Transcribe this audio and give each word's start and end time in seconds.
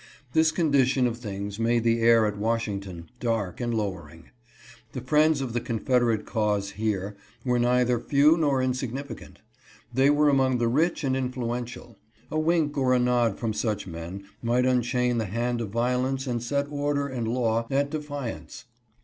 This 0.33 0.51
condition 0.51 1.05
of 1.05 1.19
things 1.19 1.59
made 1.59 1.83
the 1.83 1.99
air 1.99 2.25
at 2.25 2.35
Washington 2.39 3.11
dark 3.19 3.61
and 3.61 3.71
lowering. 3.71 4.31
The 4.93 5.01
friends 5.01 5.41
of 5.41 5.53
the 5.53 5.61
Confederate 5.61 6.25
cause 6.25 6.71
here 6.71 7.15
were 7.45 7.59
neither 7.59 7.99
few 7.99 8.35
nor 8.35 8.63
insignificant. 8.63 9.41
They 9.93 10.09
were 10.09 10.27
among 10.27 10.57
the 10.57 10.67
rich 10.67 11.03
and 11.03 11.15
influential. 11.15 11.99
A 12.31 12.39
wink 12.39 12.79
or 12.79 12.95
a 12.95 12.99
nod 12.99 13.37
from 13.37 13.53
such 13.53 13.85
men 13.85 14.23
might 14.41 14.65
unchain 14.65 15.19
the 15.19 15.25
hand 15.25 15.61
of 15.61 15.69
violence 15.69 16.25
and 16.25 16.41
set 16.41 16.65
order 16.71 17.07
and 17.07 17.27
law 17.27 17.67
at 17.69 17.91
defiance. 17.91 18.65